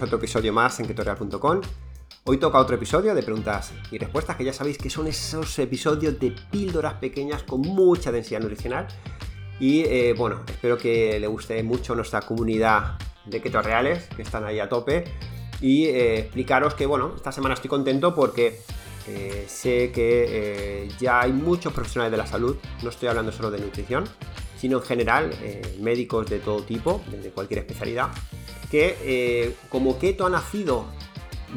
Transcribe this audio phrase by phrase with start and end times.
[0.00, 1.60] A otro episodio más en ketorial.com.
[2.24, 6.18] Hoy toca otro episodio de preguntas y respuestas que ya sabéis que son esos episodios
[6.18, 8.88] de píldoras pequeñas con mucha densidad nutricional.
[9.60, 14.44] Y eh, bueno, espero que le guste mucho nuestra comunidad de keto reales que están
[14.44, 15.04] ahí a tope.
[15.60, 18.62] Y eh, explicaros que bueno, esta semana estoy contento porque
[19.06, 23.60] eh, sé que ya hay muchos profesionales de la salud, no estoy hablando solo de
[23.60, 24.04] nutrición,
[24.72, 25.30] en general
[25.80, 28.08] médicos de todo tipo, de cualquier especialidad,
[28.70, 30.86] que como keto ha nacido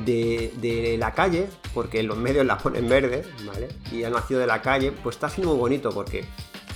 [0.06, 3.70] de, la calle, porque los medios la ponen verde, ¿vale?
[3.92, 6.26] Y ha nacido de la calle, pues está siendo muy bonito porque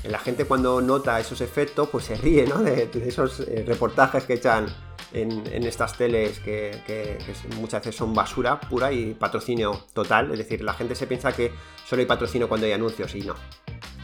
[0.04, 2.59] la gente cuando nota esos efectos, pues se ríe, ¿no?
[2.59, 4.68] De, esos eh, reportajes que echan
[5.13, 7.18] en, estas teles que,
[7.60, 10.32] muchas veces son basura pura y patrocinio total.
[10.32, 11.51] Es decir, la gente se piensa que
[11.88, 13.35] solo hay patrocinio cuando hay anuncios y no.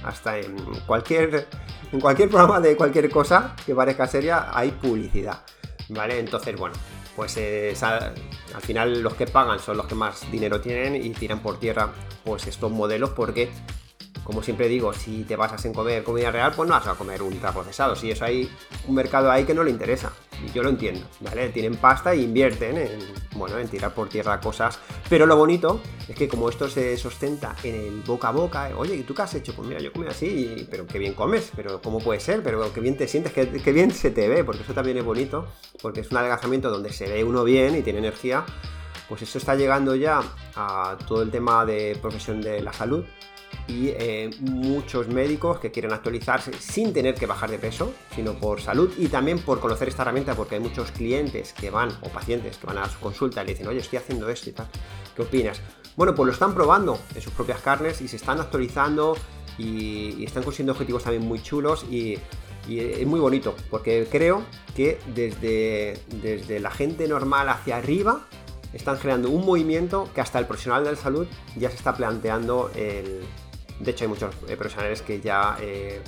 [0.04, 1.48] Hasta en cualquier,
[1.92, 5.42] en cualquier programa de cualquier cosa que parezca seria hay publicidad.
[5.90, 6.20] ¿Vale?
[6.20, 6.76] Entonces, bueno,
[7.16, 11.40] pues eh, al final los que pagan son los que más dinero tienen y tiran
[11.40, 11.92] por tierra
[12.24, 13.50] pues estos modelos porque
[14.28, 17.22] como siempre digo, si te basas en comer comida real, pues no vas a comer
[17.22, 17.96] ultraprocesado.
[17.96, 18.52] Si eso hay
[18.86, 20.12] un mercado ahí que no le interesa.
[20.46, 21.50] Y yo lo entiendo, ¿vale?
[21.50, 23.00] Tienen pasta e invierten en,
[23.36, 24.80] bueno, en tirar por tierra cosas.
[25.10, 28.96] Pero lo bonito es que como esto se sustenta en el boca a boca, oye,
[28.96, 29.54] ¿y tú qué has hecho?
[29.56, 32.44] Pues mira, yo comí así, pero qué bien comes, pero ¿cómo puede ser?
[32.44, 35.04] Pero qué bien te sientes, qué, qué bien se te ve, porque eso también es
[35.04, 35.48] bonito,
[35.82, 38.46] porque es un adelgazamiento donde se ve uno bien y tiene energía.
[39.10, 40.22] Pues eso está llegando ya
[40.56, 43.06] a todo el tema de profesión de la salud
[43.68, 48.62] y eh, muchos médicos que quieren actualizarse sin tener que bajar de peso, sino por
[48.62, 52.58] salud y también por conocer esta herramienta, porque hay muchos clientes que van o pacientes
[52.58, 54.68] que van a su consulta y le dicen, oye, estoy haciendo esto y tal,
[55.16, 55.62] ¿qué opinas?
[55.96, 59.18] Bueno, pues lo están probando en sus propias carnes y se están actualizando
[59.58, 62.18] y, están consiguiendo objetivos también muy chulos y,
[62.70, 64.44] es muy bonito, porque creo
[64.76, 68.28] que desde, desde la gente normal hacia arriba
[68.74, 72.70] están generando un movimiento que hasta el profesional de la salud ya se está planteando
[72.76, 73.22] el
[73.80, 76.02] de hecho, hay muchos eh, profesionales que ya eh,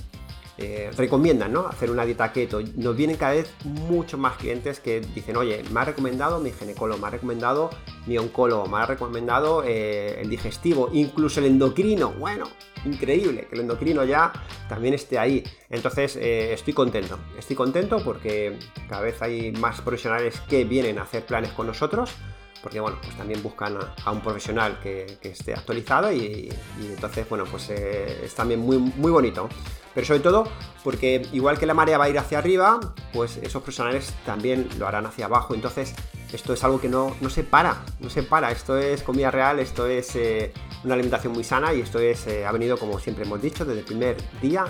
[0.57, 1.68] eh, recomiendan ¿no?
[1.68, 2.62] hacer una dieta keto.
[2.75, 7.00] Nos vienen cada vez muchos más clientes que dicen, oye, me ha recomendado mi ginecólogo,
[7.00, 7.69] me ha recomendado
[8.07, 12.12] mi oncólogo, me ha recomendado el digestivo, incluso el endocrino.
[12.12, 12.47] Bueno,
[12.85, 14.34] increíble que el endocrino ya
[14.68, 15.44] también esté ahí.
[15.69, 17.19] Entonces, estoy contento.
[17.38, 18.57] Estoy contento porque
[18.90, 22.16] cada vez hay más profesionales que vienen a hacer planes con nosotros
[22.62, 27.70] porque bueno, pues también buscan a, un profesional que, esté actualizado y, entonces, bueno, pues
[27.70, 29.50] eh, es también muy, muy bonito.
[29.94, 30.47] Pero sobre todo
[30.84, 32.80] porque igual que la marea va a ir hacia arriba,
[33.12, 35.56] pues esos profesionales también lo harán hacia abajo.
[35.56, 35.94] Entonces,
[36.31, 38.52] esto es algo que no, se para, no se para.
[38.52, 40.53] Esto es comida real, esto es eh,
[40.84, 43.80] una alimentación muy sana y esto es, eh, ha venido, como siempre hemos dicho, desde
[43.80, 44.66] el primer día,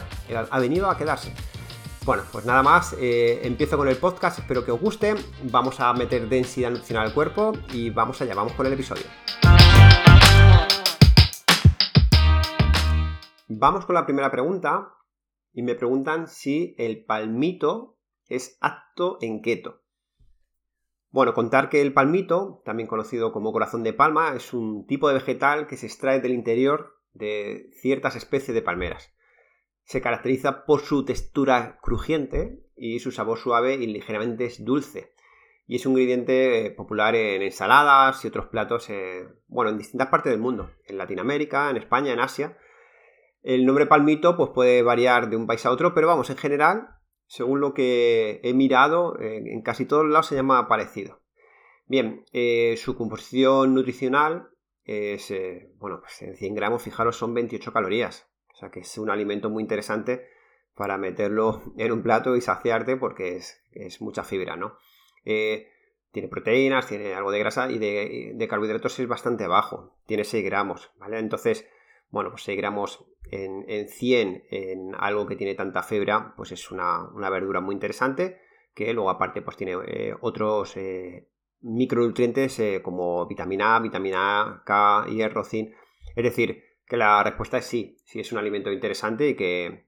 [0.50, 1.34] ha venido a quedarse.
[2.06, 5.16] Bueno, pues nada más, eh, empiezo con el podcast, espero que os guste,
[5.52, 9.04] vamos a meter densidad nutricional al cuerpo y vamos allá, vamos con el episodio.
[13.48, 14.94] Vamos con la primera pregunta
[15.54, 19.82] y me preguntan si el palmito es apto en keto.
[21.12, 25.16] Bueno, contar que el palmito, también conocido como corazón de palma, es un tipo de
[25.16, 29.12] vegetal que se extrae del interior de ciertas especies de palmeras
[29.90, 35.16] se caracteriza por su textura crujiente y su sabor suave y ligeramente dulce.
[35.66, 40.10] Y es un ingrediente eh, popular en ensaladas y otros platos, eh, bueno, en distintas
[40.10, 42.56] partes del mundo, en Latinoamérica, en España, en Asia.
[43.42, 46.90] El nombre palmito pues, puede variar de un país a otro, pero vamos, en general,
[47.26, 51.24] según lo que he mirado, eh, en casi todos lados se llama parecido.
[51.88, 52.26] Bien,
[52.78, 54.52] su composición nutricional
[54.84, 55.34] es,
[55.80, 58.29] bueno, pues en 100 gramos, fijaros, son 28 calorías.
[58.60, 60.28] O sea que es un alimento muy interesante
[60.76, 64.76] para meterlo en un plato y saciarte porque es, mucha fibra, ¿no?
[65.24, 65.70] Eh,
[66.12, 69.96] tiene proteínas, tiene algo de grasa y de, carbohidratos es bastante bajo.
[70.08, 71.20] Tiene 6 gramos, ¿vale?
[71.20, 71.70] Entonces,
[72.10, 77.08] bueno, pues 6 gramos en, 100 en algo que tiene tanta fibra, pues es una,
[77.30, 78.42] verdura muy interesante
[78.76, 81.30] que luego aparte pues tiene eh, otros eh,
[81.62, 85.74] micronutrientes como vitamina A, vitamina K, hierro, zinc.
[86.16, 89.88] Es decir, que la respuesta es sí, sí es un alimento interesante y que,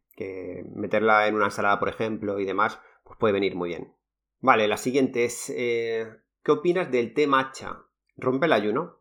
[0.75, 3.95] meterla en una ensalada, por ejemplo, y demás, pues puede venir muy bien.
[4.39, 6.07] Vale, la siguiente es, eh,
[6.43, 7.85] ¿qué opinas del té matcha?
[8.17, 8.99] ¿Rompe el ayuno?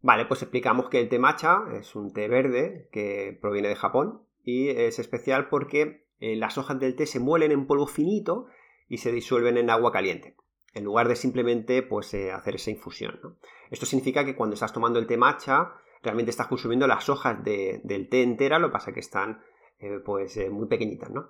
[0.00, 4.22] Vale, pues explicamos que el té matcha es un té verde que proviene de Japón
[4.42, 8.46] y es especial porque eh, las hojas del té se muelen en polvo finito
[8.88, 10.36] y se disuelven en agua caliente
[10.74, 13.38] en lugar de simplemente pues, eh, hacer esa infusión.
[13.70, 15.74] Esto significa que cuando estás tomando el té matcha
[16.04, 19.40] realmente estás consumiendo las hojas del té entera, lo que pasa que están
[19.78, 21.28] eh, pues eh, muy pequeñitas, ¿no?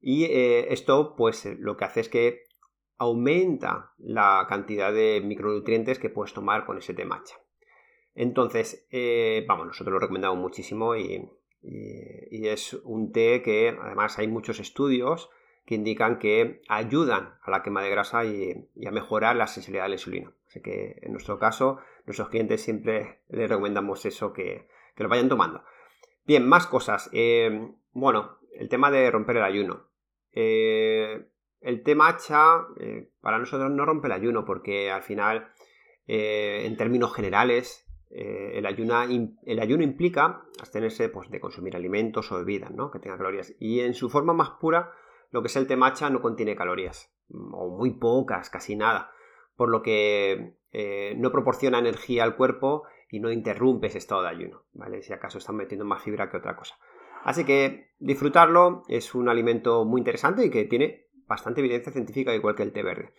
[0.00, 2.42] Y eh, esto pues lo que hace es que
[2.98, 7.36] aumenta la cantidad de micronutrientes que puedes tomar con ese té matcha.
[8.14, 8.86] Entonces,
[9.46, 11.30] vamos, nosotros lo recomendamos muchísimo y,
[11.62, 15.30] es un té que además hay muchos estudios
[15.64, 19.88] que indican que ayudan a la quema de grasa y, a mejorar la sensibilidad a
[19.88, 20.34] la insulina.
[20.48, 25.64] Así que en nuestro caso, nuestros clientes siempre les recomendamos eso, que, lo vayan tomando.
[26.26, 27.08] Bien, más cosas.
[27.12, 29.88] Eh, bueno, el tema de romper el ayuno.
[30.32, 31.26] Eh,
[31.60, 32.66] el té matcha
[33.20, 35.52] para nosotros no rompe el ayuno porque al final,
[36.06, 38.66] en términos generales, eh, el,
[39.44, 42.90] el, ayuno implica abstenerse pues, de consumir alimentos o bebidas ¿no?
[42.90, 43.54] que tengan calorías.
[43.60, 44.92] Y en su forma más pura,
[45.30, 49.12] lo que es el té matcha no contiene calorías, mm, o muy pocas, casi nada,
[49.54, 54.28] por lo que eh, no proporciona energía al cuerpo y no interrumpe ese estado de
[54.28, 55.02] ayuno, ¿vale?
[55.02, 56.78] Si acaso están metiendo más fibra que otra cosa.
[57.24, 62.54] Así que disfrutarlo es un alimento muy interesante y que tiene bastante evidencia científica igual
[62.54, 63.12] que el té verde.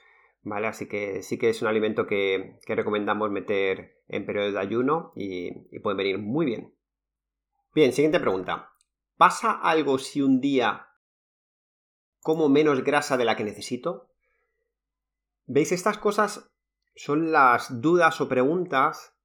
[0.44, 0.68] ¿vale?
[0.68, 5.68] Así que sí que es un alimento que, recomendamos meter en periodo de ayuno y,
[5.76, 6.74] y puede venir muy bien.
[7.74, 8.72] Bien, siguiente pregunta.
[9.18, 10.88] ¿Pasa algo si un día
[12.22, 14.10] como menos grasa de la que necesito?
[15.46, 15.72] ¿Veis?
[15.72, 16.51] Estas cosas
[17.04, 19.16] son las dudas o preguntas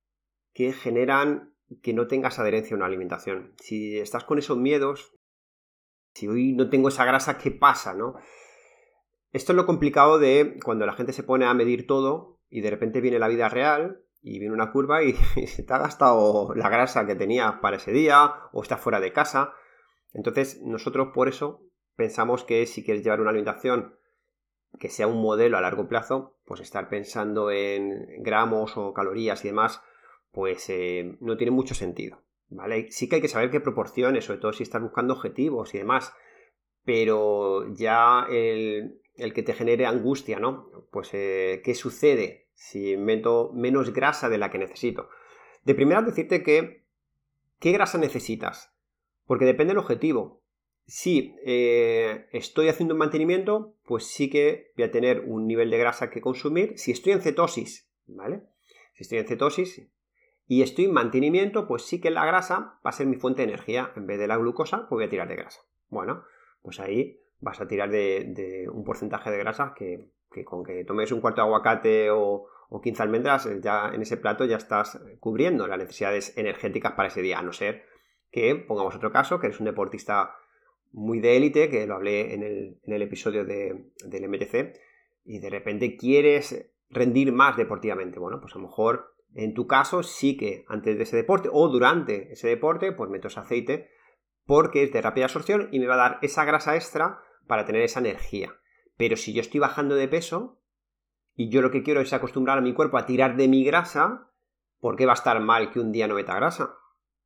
[0.54, 3.52] que generan que no tengas adherencia a una alimentación.
[3.58, 5.12] Si estás con esos miedos,
[6.14, 7.92] si hoy no tengo esa grasa, ¿qué pasa?
[7.92, 8.14] ¿no?
[9.30, 12.70] Esto es lo complicado de cuando la gente se pone a medir todo y de
[12.70, 15.12] repente viene la vida real y viene una curva y,
[15.46, 19.12] se te ha gastado la grasa que tenía para ese día o está fuera de
[19.12, 19.52] casa.
[20.14, 23.98] Entonces nosotros por eso pensamos que si quieres llevar una alimentación
[24.78, 29.48] que sea un modelo a largo plazo, pues estar pensando en gramos o calorías y
[29.48, 29.82] demás,
[30.32, 32.22] pues eh, no tiene mucho sentido.
[32.48, 32.90] ¿vale?
[32.90, 36.12] Sí que hay que saber qué proporciones, sobre todo si estás buscando objetivos y demás,
[36.84, 39.00] pero ya el,
[39.34, 40.70] que te genere angustia, ¿no?
[40.90, 45.08] Pues, eh, ¿qué sucede si meto menos grasa de la que necesito?
[45.64, 46.84] De primera, decirte que,
[47.58, 48.72] ¿qué grasa necesitas?
[49.26, 50.42] Porque depende del objetivo.
[50.86, 55.78] Si eh, estoy haciendo un mantenimiento, pues sí que voy a tener un nivel de
[55.78, 56.78] grasa que consumir.
[56.78, 58.42] Si estoy en cetosis, ¿vale?
[58.94, 59.88] Si estoy en cetosis
[60.46, 63.48] y estoy en mantenimiento, pues sí que la grasa va a ser mi fuente de
[63.48, 63.92] energía.
[63.96, 65.60] En vez de la glucosa, pues voy a tirar de grasa.
[65.88, 66.22] Bueno,
[66.62, 70.12] pues ahí vas a tirar de, un porcentaje de grasa que,
[70.44, 72.48] con que tomes un cuarto de aguacate o,
[72.82, 77.22] 15 almendras, eh, ya en ese plato ya estás cubriendo las necesidades energéticas para ese
[77.22, 77.84] día, a no ser
[78.30, 80.34] que pongamos otro caso, que eres un deportista
[80.96, 84.80] muy de élite, que lo hablé en el, episodio del MTC,
[85.24, 88.18] y de repente quieres rendir más deportivamente.
[88.18, 91.68] Bueno, pues a lo mejor en tu caso sí que antes de ese deporte o
[91.68, 93.90] durante ese deporte, pues metes aceite
[94.46, 97.82] porque es de rápida absorción y me va a dar esa grasa extra para tener
[97.82, 98.54] esa energía.
[98.96, 100.62] Pero si yo estoy bajando de peso
[101.34, 104.30] y yo lo que quiero es acostumbrar a mi cuerpo a tirar de mi grasa,
[104.80, 106.74] ¿por qué va a estar mal que un día no meta grasa?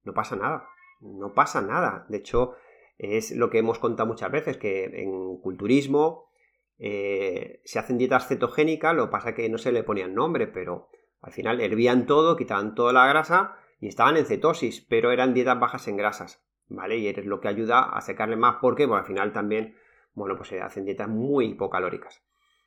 [0.02, 0.66] No pasa nada,
[1.00, 2.06] no pasa nada.
[2.08, 2.56] De hecho,
[3.00, 6.30] es lo que hemos contado muchas veces, que en culturismo
[6.78, 10.88] eh, se hacen dietas cetogénicas, lo que pasa que no se le ponían nombre, pero
[11.20, 15.58] al final hervían todo, quitaban toda la grasa y estaban en cetosis, pero eran dietas
[15.58, 16.98] bajas en grasas, ¿vale?
[16.98, 19.74] Y es lo que ayuda a secarle más porque, bueno, al final también
[20.14, 22.22] bueno, pues se hacen dietas muy hipocalóricas.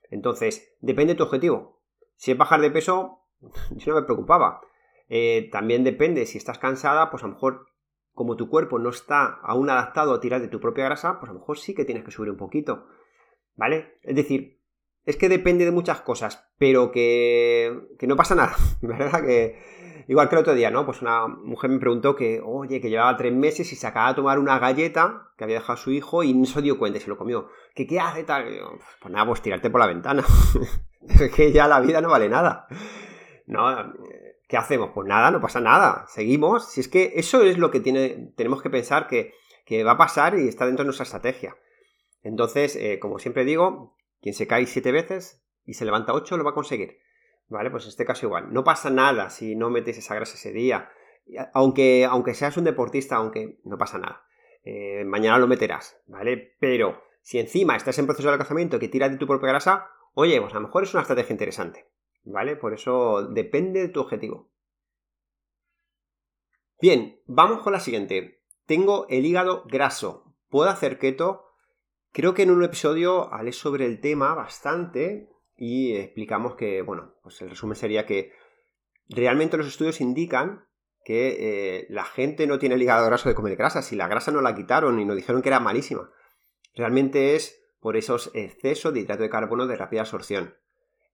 [0.10, 1.82] Entonces, depende de tu objetivo.
[2.16, 3.20] Si es bajar de peso,
[3.72, 4.62] yo no me preocupaba.
[5.10, 7.68] Eh, también depende, si estás cansada, pues a lo mejor,
[8.14, 11.34] como tu cuerpo no está aún adaptado a tirar de tu propia grasa, pues a
[11.34, 12.88] lo mejor sí que tienes que subir un poquito.
[13.56, 14.00] ¿Vale?
[14.02, 14.62] Es decir,
[15.06, 19.22] es que depende de muchas cosas, pero que, que no pasa nada, ¿verdad?
[19.24, 20.86] Que, Igual que el otro día, ¿no?
[20.86, 24.16] Pues una mujer me preguntó que, oye, que llevaba tres meses y se acaba de
[24.16, 27.10] tomar una galleta que había dejado su hijo y no se dio cuenta y se
[27.10, 27.50] lo comió.
[27.74, 28.46] ¿Qué, qué hace tal?
[29.02, 30.24] pues nada, pues tirarte por la ventana.
[31.08, 32.68] es que ya la vida no vale nada.
[33.46, 33.94] No,
[34.54, 34.92] ¿qué hacemos?
[34.94, 36.06] Pues nada, no pasa nada.
[36.10, 36.72] Seguimos.
[36.72, 39.34] Si es que eso es lo que tiene, tenemos que pensar que,
[39.84, 41.58] va a pasar y está dentro de nuestra estrategia.
[42.22, 46.44] Entonces, eh, como siempre digo, quien se cae siete veces y se levanta ocho lo
[46.44, 47.00] va a conseguir.
[47.48, 47.72] ¿Vale?
[47.72, 48.54] Pues en este caso igual.
[48.54, 50.92] No pasa nada si no metes esa grasa ese día.
[51.56, 54.24] Aunque, aunque seas un deportista, aunque no pasa nada.
[54.64, 56.58] Eh, mañana lo meterás, ¿vale?
[56.60, 60.40] Pero si encima estás en proceso de alcanzamiento que tiras de tu propia grasa, oye,
[60.40, 61.88] pues a lo mejor es una estrategia interesante,
[62.24, 62.56] ¿vale?
[62.56, 64.50] Por eso depende de tu objetivo.
[66.82, 68.42] Bien, vamos con la siguiente.
[68.66, 70.36] Tengo el hígado graso.
[70.50, 71.46] ¿Puedo hacer keto?
[72.12, 77.42] Creo que en un episodio hablé sobre el tema bastante y explicamos que, bueno, pues
[77.42, 78.34] el resumen sería que
[79.10, 80.68] realmente los estudios indican
[81.04, 84.32] que eh, la gente no tiene el hígado graso de comer grasa, si la grasa
[84.32, 86.12] no la quitaron y nos dijeron que era malísima.
[86.76, 90.56] Realmente es por esos excesos de hidrato de carbono de rápida absorción.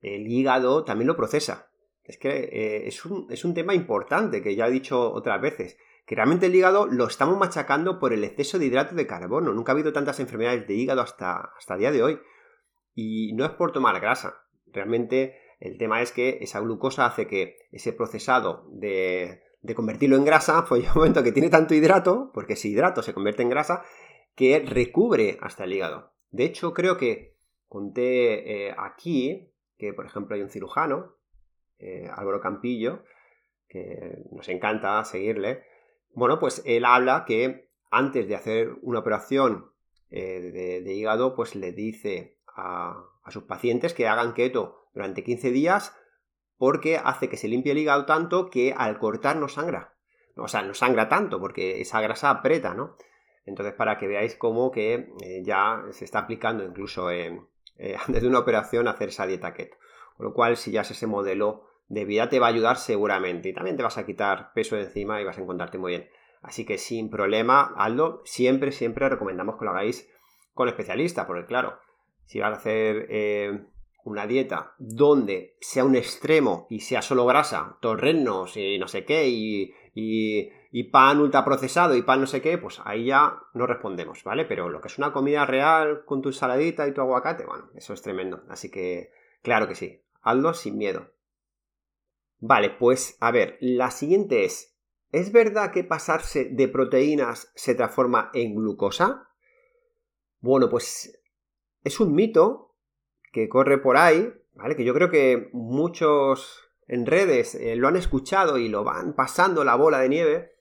[0.01, 1.71] El hígado también lo procesa.
[2.03, 5.77] Es que eh, es, un, es un tema importante que ya he dicho otras veces
[6.09, 9.53] que realmente el hígado lo estamos machacando por el exceso de hidrato de carbono.
[9.53, 12.19] Nunca ha habido tantas enfermedades de hígado hasta, hasta el día de hoy.
[12.95, 14.41] Y no es por tomar grasa.
[14.65, 19.43] Realmente el tema es que esa glucosa hace que ese procesado de,
[19.75, 23.13] convertirlo en grasa, pues llega un momento que tiene tanto hidrato, porque ese hidrato se
[23.13, 23.83] convierte en grasa,
[24.35, 26.13] que recubre hasta el hígado.
[26.31, 27.37] De hecho, creo que
[27.67, 29.48] conté eh, aquí
[29.79, 31.15] que, por ejemplo, hay un cirujano,
[31.79, 33.03] eh, Álvaro Campillo,
[33.67, 35.63] que nos encanta seguirle,
[36.13, 39.71] bueno, pues él habla que antes de hacer una operación
[40.11, 45.95] eh, de, hígado, pues le dice a, sus pacientes que hagan keto durante 15 días
[46.57, 49.93] porque hace que se limpie el hígado tanto que al cortar no sangra.
[50.35, 52.97] O sea, no sangra tanto porque esa grasa aprieta, ¿no?
[53.45, 57.09] Entonces, para que veáis cómo que eh, ya se está aplicando incluso
[57.79, 59.77] eh, antes de una operación hacer esa dieta keto.
[60.17, 63.49] Con lo cual, si ya es ese modelo de vida te va a ayudar seguramente
[63.49, 66.09] y también te vas a quitar peso de encima y vas a encontrarte muy bien.
[66.41, 70.09] Así que sin problema, Aldo, siempre, siempre recomendamos que lo hagáis
[70.53, 71.79] con especialista, porque claro,
[72.25, 73.65] si vas a hacer eh,
[74.05, 79.27] una dieta donde sea un extremo y sea solo grasa, torrenos y no sé qué,
[79.27, 84.23] y, y, y pan ultraprocesado y pan no sé qué, pues ahí ya no respondemos,
[84.23, 84.45] ¿vale?
[84.45, 87.93] Pero lo que es una comida real con tu ensaladita y tu aguacate, bueno, eso
[87.93, 88.43] es tremendo.
[88.49, 89.11] Así que,
[89.41, 91.11] claro que sí, Aldo sin miedo.
[92.39, 94.77] Vale, pues a ver, la siguiente es,
[95.11, 99.29] ¿es verdad que pasarse de proteínas se transforma en glucosa?
[100.39, 101.19] Bueno, pues
[101.83, 102.75] es un mito
[103.31, 104.75] que corre por ahí, ¿vale?
[104.75, 109.63] Que yo creo que muchos en redes eh, lo han escuchado y lo van pasando
[109.63, 110.55] la bola de nieve.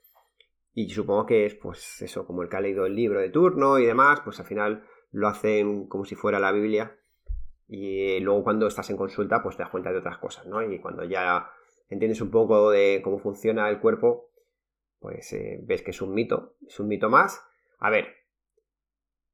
[0.79, 3.81] Y supongo que es, pues, eso, como el que ha leído el libro de turno
[3.81, 6.97] y demás, pues al final lo hacen como si fuera la Biblia.
[7.67, 10.63] Y luego cuando estás en consulta, pues te das cuenta de otras cosas, ¿no?
[10.63, 11.51] Y cuando ya
[11.89, 14.31] entiendes un poco de cómo funciona el cuerpo,
[15.01, 17.43] pues eh, ves que es un mito, es un mito más.
[17.81, 18.15] A ver,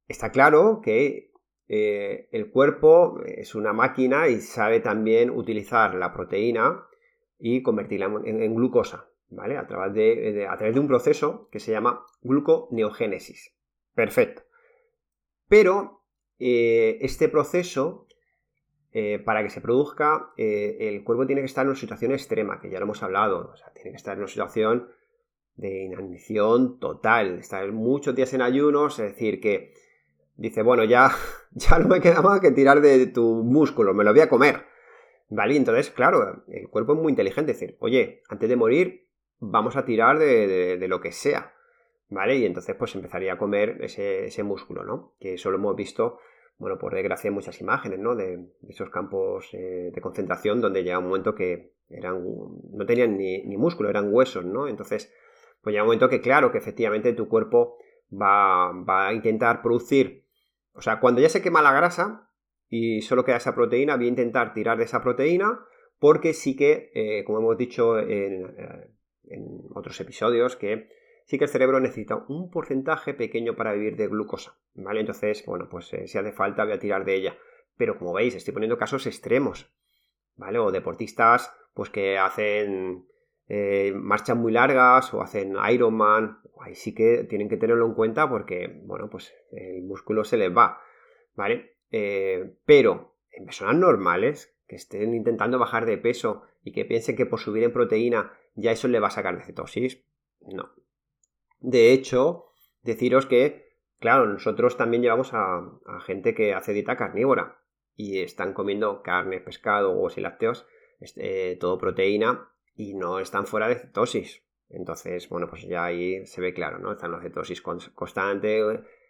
[0.09, 1.31] está claro que
[1.69, 6.87] eh, el cuerpo es una máquina y sabe también utilizar la proteína
[7.39, 9.57] y convertirla en, glucosa, ¿vale?
[9.57, 13.55] A través de, a través de un proceso que se llama gluconeogénesis.
[13.95, 14.43] Perfecto.
[15.49, 16.03] Pero
[16.39, 18.07] eh, este proceso
[18.97, 22.61] eh, para que se produzca, eh, el cuerpo tiene que estar en una situación extrema,
[22.61, 24.89] que ya lo hemos hablado, tiene que estar en una situación
[25.57, 29.73] de inanición total, estar muchos días en ayunos, es decir, que
[30.37, 31.11] dice, bueno, ya,
[31.51, 34.63] ya no me queda más que tirar de tu músculo, me lo voy a comer.
[35.29, 35.57] ¿Vale?
[35.57, 39.04] Entonces, claro, el cuerpo es muy inteligente, es decir, oye, antes de morir,
[39.51, 41.53] vamos a tirar de, lo que sea.
[42.11, 42.37] ¿Vale?
[42.37, 45.15] Y entonces, pues empezaría a comer ese, ese músculo, ¿no?
[45.19, 46.19] Que eso lo hemos visto
[46.59, 48.15] bueno, por desgracia muchas imágenes, ¿no?
[48.15, 52.23] De, esos campos eh, de concentración donde llega un momento que eran,
[52.73, 54.69] no tenían ni, músculo, eran huesos, ¿no?
[54.69, 55.13] Entonces,
[55.63, 57.77] pues llega un momento que claro, que efectivamente tu cuerpo
[58.11, 60.27] va, a intentar producir,
[60.73, 62.31] o sea, cuando ya se quema la grasa
[62.69, 65.61] y solo queda esa proteína, voy a intentar tirar de esa proteína
[65.99, 68.91] porque sí que, eh, como hemos dicho en, eh,
[69.29, 70.89] en otros episodios, que
[71.25, 75.01] sí que el cerebro necesita un porcentaje pequeño para vivir de glucosa, ¿vale?
[75.01, 77.39] Entonces, bueno, pues eh, si hace falta voy a tirar de ella.
[77.77, 79.73] Pero como veis, estoy poniendo casos extremos,
[80.37, 80.59] ¿vale?
[80.59, 83.07] O deportistas, pues que hacen
[83.49, 88.29] eh, marchas muy largas o hacen Ironman, ahí sí que tienen que tenerlo en cuenta
[88.29, 90.81] porque, bueno, pues el músculo se les va,
[91.35, 91.77] ¿vale?
[91.91, 97.27] Eh, pero en personas normales que estén intentando bajar de peso y que piensen que
[97.27, 100.05] por subir en proteína ya eso le va a sacar de cetosis,
[100.41, 100.71] no,
[101.65, 105.63] de hecho, deciros que, claro, nosotros también llevamos a,
[106.05, 107.59] gente que hace dieta carnívora
[107.97, 110.67] y están comiendo carne, pescado, huevos y lácteos,
[111.01, 114.45] este, todo proteína y no están fuera de cetosis.
[114.69, 116.93] Entonces, bueno, pues ya ahí se ve claro, ¿no?
[116.93, 118.61] Están la cetosis constante,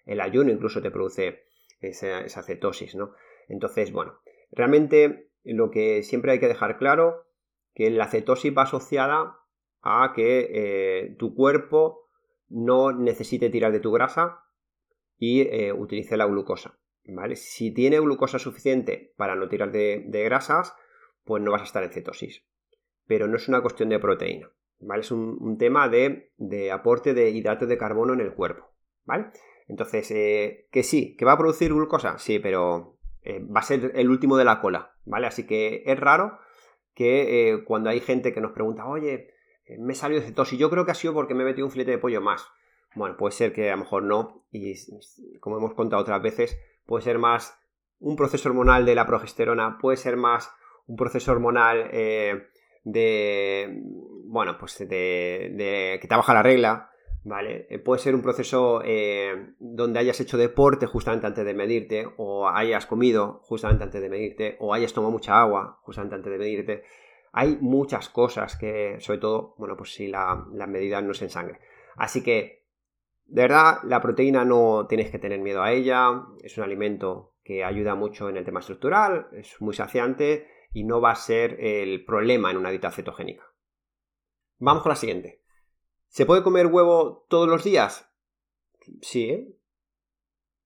[0.06, 1.46] el ayuno incluso te produce
[1.80, 3.16] esa, cetosis, ¿no?
[3.48, 4.20] Entonces, bueno,
[4.52, 7.26] realmente lo que siempre hay que dejar claro,
[7.74, 9.36] que la cetosis va asociada
[9.82, 12.08] a que eh, tu cuerpo
[12.48, 14.44] no necesite tirar de tu grasa
[15.18, 16.78] y eh, utilice la glucosa.
[17.06, 17.36] ¿vale?
[17.36, 20.74] Si tiene glucosa suficiente para no tirar de, grasas,
[21.24, 22.46] pues no vas a estar en cetosis.
[23.06, 24.50] Pero no es una cuestión de proteína.
[24.78, 25.02] ¿vale?
[25.02, 26.30] Es un, tema de,
[26.72, 28.72] aporte de hidratos de carbono en el cuerpo.
[29.04, 29.26] ¿vale?
[29.66, 34.08] Entonces, eh, que sí, que va a producir glucosa, sí, pero va a ser el
[34.08, 34.94] último de la cola.
[35.04, 35.26] ¿vale?
[35.26, 36.38] Así que es raro
[36.94, 39.34] que cuando hay gente que nos pregunta, oye,
[39.66, 40.58] eh, me salió de cetosis.
[40.58, 42.46] Yo creo que ha sido porque me he metido un filete de pollo más.
[42.94, 44.44] Bueno, puede ser que a lo mejor no.
[44.52, 44.74] Y
[45.40, 47.58] como hemos contado otras veces, puede ser más
[48.00, 50.50] un proceso hormonal de la progesterona, puede ser más
[50.86, 52.48] un proceso hormonal eh,
[52.84, 53.80] de,
[54.26, 56.90] bueno, pues de, que te baja la regla,
[57.24, 57.66] ¿vale?
[57.70, 62.48] Eh, puede ser un proceso eh, donde hayas hecho deporte justamente antes de medirte, o
[62.48, 66.82] hayas comido justamente antes de medirte, o hayas tomado mucha agua justamente antes de medirte.
[67.32, 71.30] Hay muchas cosas que, sobre todo, bueno, pues si la, la medida no es en
[71.30, 71.58] sangre.
[71.96, 72.64] Así que,
[73.24, 77.64] de verdad, la proteína no tienes que tener miedo a ella, es un alimento que
[77.64, 82.04] ayuda mucho en el tema estructural, es muy saciante y no va a ser el
[82.04, 83.44] problema en una dieta cetogénica.
[84.58, 85.43] Vamos con la siguiente.
[86.14, 88.08] ¿Se puede comer huevo todos los días?
[89.02, 89.52] Sí, ¿eh?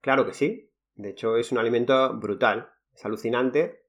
[0.03, 0.71] Claro que sí.
[0.95, 3.87] De hecho, es un alimento brutal, es alucinante.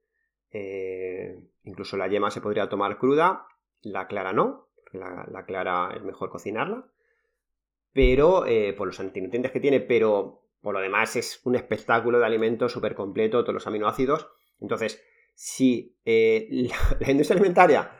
[0.51, 3.45] Eh, incluso la yema se podría tomar cruda,
[3.81, 6.89] la clara no, porque la, clara es mejor cocinarla.
[7.91, 12.25] Pero eh, por los antinutrientes que tiene, pero por lo demás es un espectáculo de
[12.25, 14.29] alimento súper completo, todos los aminoácidos.
[14.61, 15.03] Entonces,
[15.35, 16.47] si eh,
[17.01, 17.99] la, industria alimentaria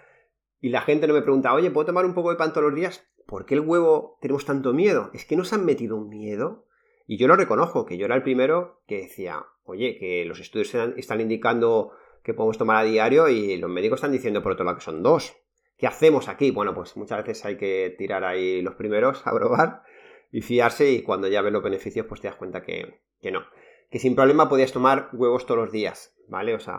[0.61, 2.75] y la gente no me pregunta, oye, ¿puedo tomar un poco de pan todos los
[2.75, 3.05] días?
[3.29, 5.11] ¿Por qué el huevo tenemos tanto miedo?
[5.13, 6.65] Es que nos han metido un miedo.
[7.05, 10.73] Y yo lo reconozco, que yo era el primero que decía, oye, que los estudios
[10.97, 11.91] están indicando
[12.23, 15.03] que podemos tomar a diario y los médicos están diciendo por otro lado que son
[15.03, 15.37] dos.
[15.77, 16.49] ¿Qué hacemos aquí?
[16.49, 19.83] Bueno, pues muchas veces hay que tirar ahí los primeros a probar
[20.31, 23.43] y fiarse y cuando ya ves los beneficios pues te das cuenta que, que no.
[23.91, 26.15] Que sin problema podías tomar huevos todos los días.
[26.29, 26.55] ¿vale?
[26.55, 26.77] O sea,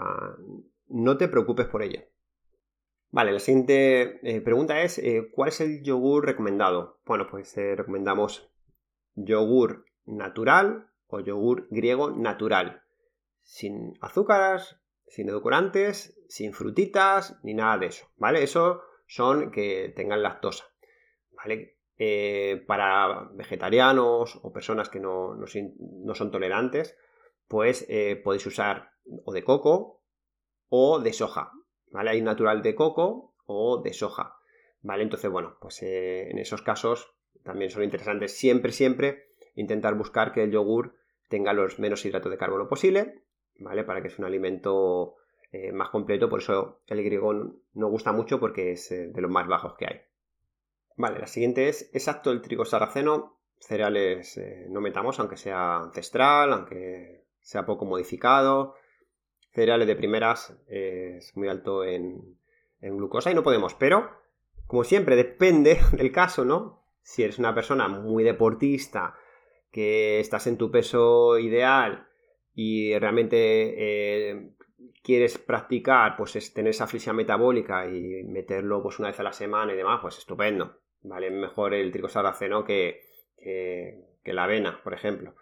[0.88, 2.00] no te preocupes por ello.
[3.12, 7.00] Vale, la siguiente eh, pregunta es, eh, ¿cuál es el yogur recomendado?
[7.04, 8.48] Bueno, pues eh, recomendamos
[9.16, 12.84] yogur natural o yogur griego natural,
[13.42, 14.76] sin azúcares,
[15.08, 18.44] sin edulcorantes, sin frutitas, ni nada de eso, ¿vale?
[18.44, 20.64] Eso son que tengan lactosa,
[21.32, 21.76] ¿vale?
[22.66, 26.96] para vegetarianos o personas que no, no son tolerantes,
[27.46, 27.86] pues
[28.24, 28.92] podéis usar
[29.26, 30.02] o de coco
[30.70, 31.52] o de soja,
[31.90, 32.10] ¿vale?
[32.10, 34.36] Hay natural de coco o de soja,
[34.82, 35.02] ¿vale?
[35.02, 40.42] Entonces, bueno, pues eh, en esos casos también son interesantes siempre, siempre intentar buscar que
[40.42, 40.96] el yogur
[41.28, 43.22] tenga los menos hidratos de carbono posible,
[43.58, 43.84] ¿vale?
[43.84, 45.16] Para que sea un alimento
[45.52, 49.30] eh, más completo, por eso el griego no gusta mucho porque es eh, de los
[49.30, 50.00] más bajos que hay.
[50.96, 53.38] Vale, la siguiente es, exacto el trigo sarraceno?
[53.58, 58.74] Cereales no metamos, aunque sea ancestral, aunque sea poco modificado,
[59.52, 62.36] cereales de primeras es muy alto en,
[62.80, 64.10] glucosa y no podemos, pero
[64.66, 66.84] como siempre depende del caso, ¿no?
[67.02, 69.14] Si eres una persona muy deportista,
[69.70, 72.08] que estás en tu peso ideal
[72.54, 73.74] y realmente
[74.28, 74.50] eh,
[75.02, 79.32] quieres practicar, pues es tener esa flexión metabólica y meterlo pues una vez a la
[79.32, 80.78] semana y demás, pues estupendo.
[81.02, 81.30] ¿Vale?
[81.30, 83.00] Mejor el trigo sarraceno que,
[83.38, 85.34] que, la avena, por ejemplo.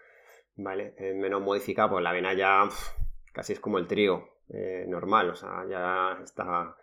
[0.54, 0.94] ¿Vale?
[1.14, 2.68] menos modificado, pues la avena ya
[3.38, 6.76] casi es como el trigo eh, normal, o sea, ya está,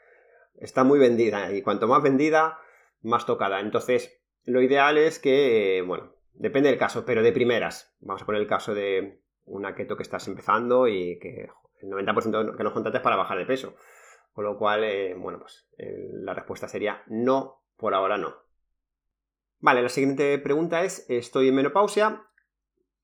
[0.57, 2.57] está muy vendida y cuanto más vendida,
[3.01, 3.59] más tocada.
[3.59, 7.93] Entonces, lo ideal es que, bueno, depende del caso, pero de primeras.
[7.99, 11.49] Vamos a poner el caso de una keto que estás empezando y que
[11.81, 13.75] el 90% que nos contrates para bajar de peso.
[14.31, 18.33] Con lo cual, eh, bueno, pues la respuesta sería no, por ahora no.
[19.59, 22.23] Vale, la siguiente pregunta es, estoy en menopausia,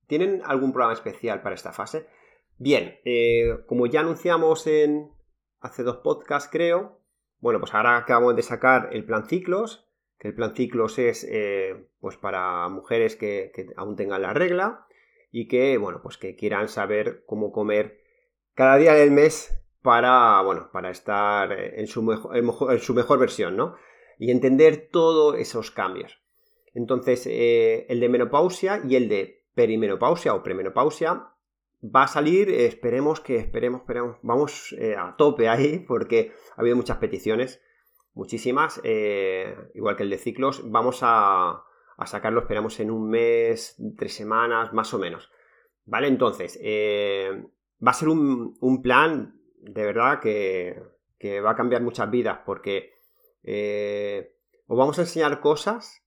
[0.08, 2.08] ¿tienen algún programa especial para esta fase?
[2.64, 5.10] Bien, eh, como ya anunciamos en
[5.62, 7.02] hace dos podcasts, creo,
[7.40, 11.88] bueno, pues ahora acabamos de sacar el plan ciclos, que el plan ciclos es eh,
[12.00, 14.86] pues para mujeres que, aún tengan la regla
[15.32, 18.00] y que, bueno, pues que quieran saber cómo comer
[18.54, 23.74] cada día del mes para, bueno, para estar en su mejor, versión, ¿no?
[24.20, 26.22] Y entender todos esos cambios.
[26.76, 31.31] Entonces, eh, el de menopausia y el de perimenopausia o premenopausia
[31.84, 36.76] va a salir, esperemos que, esperemos, esperemos, vamos eh, a tope ahí porque ha habido
[36.76, 37.62] muchas peticiones,
[38.14, 41.64] muchísimas, eh, igual que el de ciclos, vamos a,
[42.06, 45.32] sacarlo, esperamos en un mes, tres semanas, más o menos.
[45.86, 46.08] ¿Vale?
[46.08, 47.46] Entonces, eh,
[47.86, 50.82] va a ser un, plan de verdad que,
[51.20, 52.94] que, va a cambiar muchas vidas porque
[54.68, 56.04] os vamos a enseñar cosas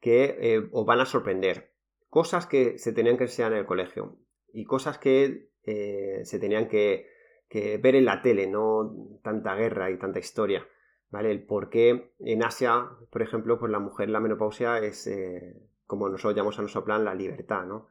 [0.00, 1.74] que os van a sorprender,
[2.08, 4.18] cosas que se tenían que enseñar en el colegio
[4.52, 7.06] y cosas que eh, se tenían que,
[7.52, 10.66] ver en la tele, no tanta guerra y tanta historia.
[11.10, 11.30] ¿Vale?
[11.30, 15.56] El por qué en Asia, por ejemplo, pues la mujer la menopausia es, eh,
[15.86, 17.88] como nosotros llamamos a nuestro plan, la libertad, ¿no?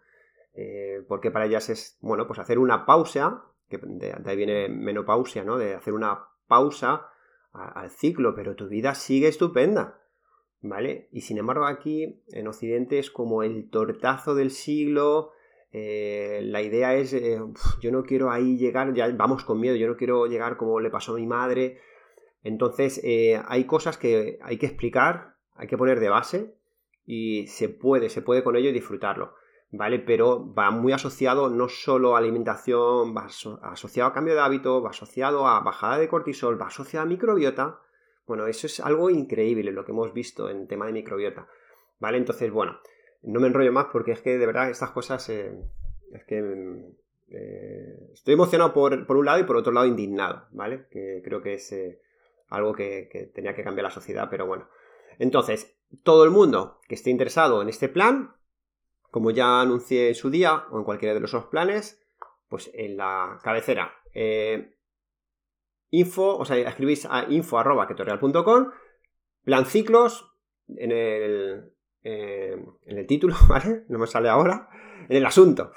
[0.53, 5.43] Eh, porque para ellas es, bueno, pues hacer una pausa, que de, ahí viene menopausia,
[5.43, 5.57] ¿no?
[5.57, 7.09] De hacer una pausa
[7.53, 9.99] al ciclo, pero tu vida sigue estupenda,
[10.61, 11.09] ¿vale?
[11.11, 15.31] Y sin embargo aquí en Occidente es como el tortazo del siglo,
[15.71, 17.39] eh, la idea es, eh,
[17.81, 20.89] yo no quiero ahí llegar, ya vamos con miedo, yo no quiero llegar como le
[20.89, 21.79] pasó a mi madre.
[22.43, 26.55] Entonces, eh, hay cosas que hay que explicar, hay que poner de base
[27.05, 29.33] y se puede, se puede con ello disfrutarlo,
[29.71, 29.99] ¿vale?
[29.99, 33.27] Pero va muy asociado no solo a alimentación, va
[33.63, 37.81] asociado a cambio de hábito, va asociado a bajada de cortisol, va asociado a microbiota.
[38.25, 41.47] Bueno, eso es algo increíble lo que hemos visto en tema de microbiota,
[41.99, 42.17] ¿vale?
[42.17, 42.79] Entonces, bueno,
[43.23, 45.51] no me enrollo más porque es que de verdad estas cosas eh,
[46.13, 46.39] es que
[47.29, 50.87] eh, estoy emocionado por, un lado y por otro lado indignado, ¿vale?
[50.89, 52.01] Que creo que es eh,
[52.49, 54.69] algo que, tenía que cambiar la sociedad, pero bueno.
[55.19, 58.35] Entonces, todo el mundo que esté interesado en este plan,
[59.11, 62.03] como ya anuncié en su día o en cualquiera de los dos planes,
[62.49, 63.93] pues en la cabecera
[65.89, 67.57] info, o sea, escribís a info
[69.43, 70.29] plan ciclos,
[70.67, 72.55] en el, eh,
[72.85, 73.85] en el título, ¿vale?
[73.89, 74.69] No me sale ahora.
[75.09, 75.71] En el asunto,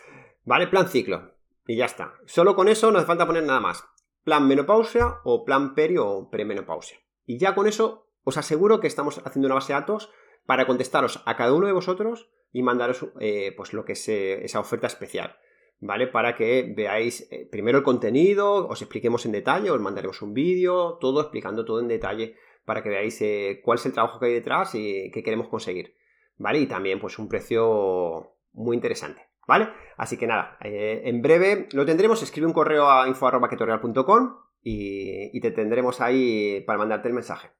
[0.45, 0.67] ¿vale?
[0.67, 1.35] Plan ciclo.
[1.67, 2.15] Y ya está.
[2.27, 3.85] Solo con eso no hace falta poner nada más.
[4.25, 6.99] Plan menopausia o plan perio o premenopausia.
[7.27, 10.11] Y ya con eso os aseguro que estamos haciendo una base de datos
[10.47, 14.45] para contestaros a cada uno de vosotros y mandaros eh, pues lo que es eh,
[14.45, 15.37] esa oferta especial.
[15.83, 16.09] ¿Vale?
[16.09, 21.23] Para que veáis primero el contenido, os expliquemos en detalle, os mandaremos un vídeo, todo
[21.23, 23.19] explicando todo en detalle para que veáis
[23.63, 25.95] cuál es el trabajo que hay detrás y qué queremos conseguir.
[26.41, 26.59] ¿Vale?
[26.59, 29.69] Y también pues un precio muy interesante, ¿vale?
[29.97, 35.41] Así que nada, eh, en breve lo tendremos, escribe un correo a info.ketorial.com y, y
[35.41, 37.51] te tendremos ahí para mandarte el mensaje.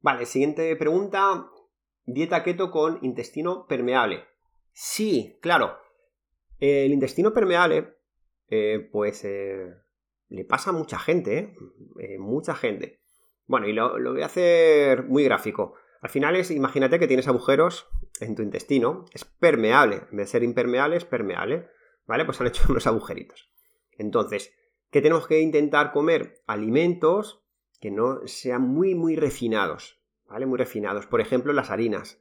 [0.00, 1.50] Vale, siguiente pregunta,
[2.06, 4.24] dieta keto con intestino permeable.
[4.72, 5.76] Sí, claro,
[6.58, 7.98] el intestino permeable,
[8.48, 9.74] eh, pues eh,
[10.28, 11.54] le pasa a mucha gente,
[12.18, 13.00] mucha gente.
[13.46, 15.74] Bueno, y lo, voy a hacer muy gráfico.
[16.00, 17.88] Al final es, imagínate que tienes agujeros
[18.20, 21.68] en tu intestino, es permeable, en vez de ser impermeable es permeable,
[22.06, 22.24] ¿vale?
[22.24, 23.50] Pues han hecho unos agujeritos.
[23.98, 24.54] Entonces,
[24.90, 26.42] ¿qué tenemos que intentar comer?
[26.46, 27.44] Alimentos
[27.80, 30.46] que no sean muy, muy refinados, ¿vale?
[30.46, 31.06] Muy refinados.
[31.06, 32.20] Por ejemplo, las harinas.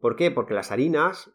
[0.00, 0.30] ¿Por qué?
[0.30, 1.30] Porque las harinas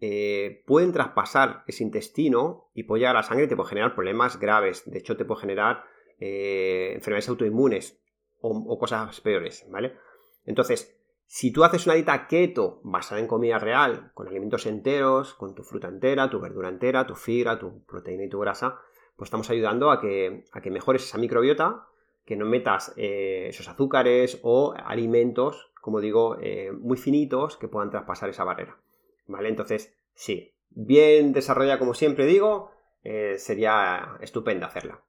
[0.00, 3.94] eh, pueden traspasar ese intestino y puede llegar a la sangre y te puede generar
[3.94, 4.82] problemas graves.
[4.86, 5.84] De hecho, te puede generar
[6.18, 8.02] eh, enfermedades autoinmunes
[8.40, 9.96] o, o, cosas peores, ¿vale?
[10.44, 10.95] Entonces,
[11.26, 15.64] si tú haces una dieta keto basada en comida real, con alimentos enteros, con tu
[15.64, 18.78] fruta entera, tu verdura entera, tu fibra, tu proteína y tu grasa,
[19.16, 21.88] pues estamos ayudando a que, a que mejores esa microbiota,
[22.24, 27.90] que no metas eh, esos azúcares o alimentos, como digo, eh, muy finitos que puedan
[27.90, 28.78] traspasar esa barrera.
[29.26, 29.48] ¿Vale?
[29.48, 32.70] Entonces, sí, bien desarrollada como siempre digo,
[33.02, 35.02] eh, sería estupenda hacerla.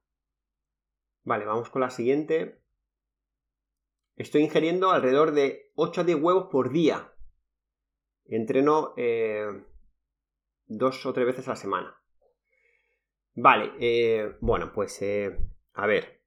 [1.24, 2.60] Vale, vamos con la siguiente.
[4.18, 7.14] Estoy ingiriendo alrededor de 8 a 10 huevos por día.
[8.26, 9.64] Entreno eh,
[10.66, 11.96] dos o tres veces a la semana.
[13.36, 15.38] Vale, eh, bueno, pues eh,
[15.74, 16.24] a ver.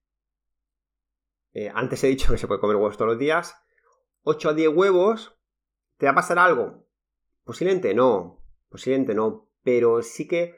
[1.74, 3.56] antes he dicho que se puede comer huevos todos los días.
[4.22, 5.36] 8 a 10 huevos.
[5.98, 6.86] ¿Te va a pasar algo?
[7.42, 8.40] Posiblemente no.
[8.68, 9.50] Posiblemente no.
[9.64, 10.54] Pero sí que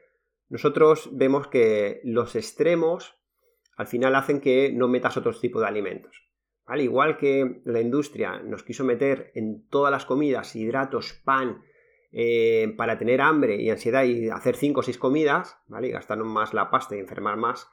[0.51, 3.19] nosotros vemos que los extremos
[3.75, 6.32] al final hacen que no metas otros tipos de alimentos.
[6.65, 11.63] Al igual que la industria nos quiso meter en todas las comidas hidratos, pan,
[12.13, 15.89] eh, para tener hambre y ansiedad y hacer 5 o 6 comidas, ¿vale?
[15.89, 17.69] Y más la pasta y enfermar más,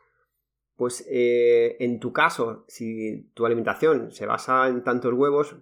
[0.77, 5.57] pues eh, en tu caso, si tu alimentación se basa en tantos huevos,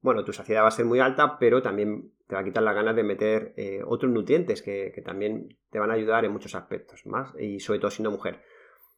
[0.00, 2.74] bueno, tu saciedad va a ser muy alta, pero también te va a quitar las
[2.74, 6.56] ganas de meter eh, otros nutrientes que, que, también te van a ayudar en muchos
[6.56, 8.42] aspectos más, y sobre todo siendo mujer.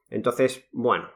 [0.09, 1.11] Entonces, bueno,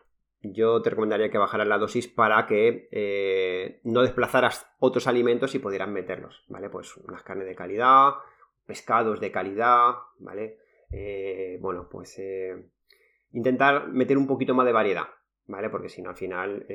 [0.53, 5.59] yo te recomendaría que bajaras la dosis para que eh, no desplazaras otros alimentos y
[5.59, 6.69] pudieran meterlos, ¿vale?
[6.69, 8.15] Pues unas carnes de calidad,
[8.67, 10.59] pescados de calidad, ¿vale?
[10.91, 12.71] Eh, bueno, pues eh,
[13.33, 15.07] intentar meter un poquito más de variedad,
[15.47, 15.71] ¿vale?
[15.71, 16.67] Porque si no, al final...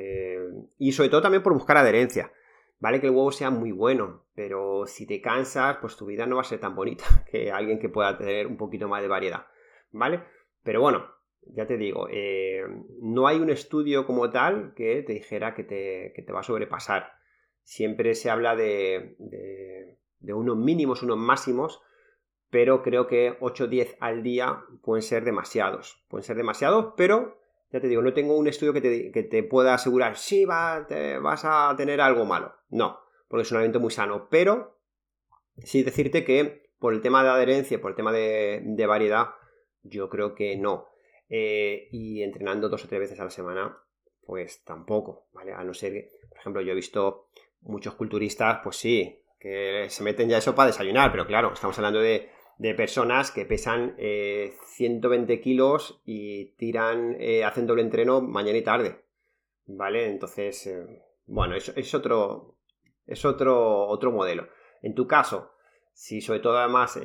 [0.78, 2.32] y sobre todo también por buscar adherencia,
[2.80, 3.00] ¿vale?
[3.00, 6.42] Que el huevo sea muy bueno, pero si te cansas, pues tu vida no va
[6.42, 9.46] a ser tan bonita que alguien que pueda tener un poquito más de variedad,
[9.92, 10.24] ¿vale?
[10.62, 12.64] Pero bueno, ya te digo, eh,
[13.00, 17.12] no hay un estudio como tal que te dijera que te, va a sobrepasar.
[17.62, 21.82] Siempre se habla de, de, unos mínimos, unos máximos,
[22.50, 26.04] pero creo que 8 o 10 al día pueden ser demasiados.
[26.08, 27.38] Pueden ser demasiados, pero
[27.72, 31.44] ya te digo, no tengo un estudio que te, pueda asegurar, sí, va, te, vas
[31.44, 32.54] a tener algo malo.
[32.68, 32.98] No,
[33.28, 34.76] porque es un alimento muy sano, pero
[35.58, 39.28] sí decirte que por el tema de adherencia, por el tema de, de variedad,
[39.82, 40.88] yo creo que no.
[41.32, 43.78] Eh, y entrenando dos o tres veces a la semana,
[44.26, 45.52] pues tampoco, ¿vale?
[45.52, 47.28] A no ser por ejemplo, yo he visto
[47.60, 52.00] muchos culturistas, pues sí, que se meten ya eso para desayunar, pero claro, estamos hablando
[52.00, 58.58] de, de personas que pesan 120 eh, kilos y tiran, eh, hacen doble entreno mañana
[58.58, 59.04] y tarde.
[59.66, 60.08] ¿Vale?
[60.08, 60.68] Entonces,
[61.26, 62.56] bueno, es, es, otro,
[63.06, 64.48] es otro, otro modelo.
[64.82, 65.52] En tu caso,
[65.92, 66.98] si sobre todo además,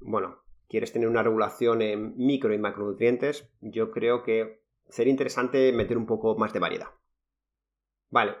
[0.00, 5.98] bueno, quieres tener una regulación en micro y macronutrientes, yo creo que sería interesante meter
[5.98, 6.88] un poco más de variedad.
[8.10, 8.36] Vale,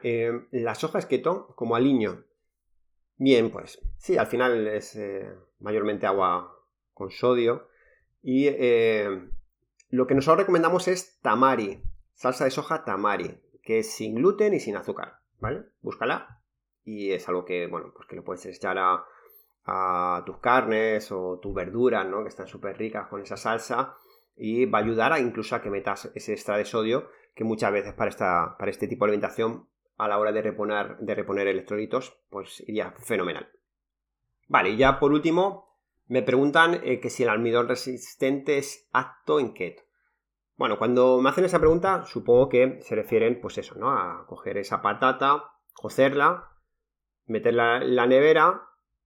[0.52, 2.24] las hojas keto como aliño
[3.18, 6.54] Bien, pues sí, al final es eh, mayormente agua
[6.92, 7.68] con sodio.
[8.22, 9.30] Y eh,
[9.88, 11.82] lo que nosotros recomendamos es tamari,
[12.14, 15.64] salsa de soja tamari, que es sin gluten y sin azúcar, ¿vale?
[15.80, 16.42] Búscala.
[16.84, 19.04] Y es algo que, bueno, pues que lo puedes echar a,
[20.24, 22.22] tus carnes o tus verduras, ¿no?
[22.22, 23.96] Que están súper ricas con esa salsa.
[24.36, 27.72] Y va a ayudar a incluso a que metas ese extra de sodio que muchas
[27.72, 31.46] veces para, esta, para este tipo de alimentación a la hora de reponer, de reponer
[31.46, 33.48] electrolitos, pues iría fenomenal.
[34.48, 39.40] Vale, y ya por último, me preguntan eh, que si el almidón resistente es apto
[39.40, 39.82] en keto.
[40.56, 43.90] Bueno, cuando me hacen esa pregunta, supongo que se refieren, pues eso, ¿no?
[43.90, 46.52] A coger esa patata, cocerla,
[47.26, 48.62] meterla en la nevera,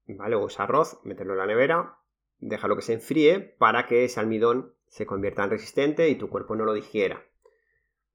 [0.06, 0.36] ¿vale?
[0.36, 1.98] O ese arroz, meterlo en la nevera,
[2.38, 6.56] dejarlo que se enfríe para que ese almidón se convierta en resistente y tu cuerpo
[6.56, 7.24] no lo digiera.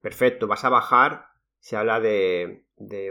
[0.00, 2.62] Perfecto, vas a bajar, se habla de